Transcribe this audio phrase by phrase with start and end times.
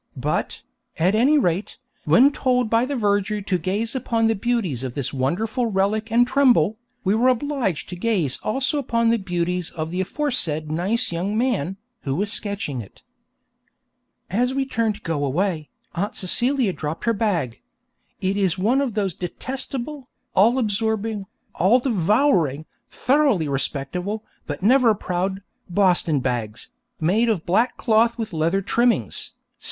[0.17, 0.63] But,
[0.97, 5.13] at any rate, when told by the verger to gaze upon the beauties of this
[5.13, 10.01] wonderful relic and tremble, we were obliged to gaze also upon the beauties of the
[10.01, 13.03] aforesaid nice young man, who was sketching it.
[14.31, 17.61] As we turned to go away, Aunt Celia dropped her bag.
[18.21, 25.43] It is one of those detestable, all absorbing, all devouring, thoroughly respectable, but never proud,
[25.69, 29.31] Boston bags, made of black cloth with leather trimmings, 'C.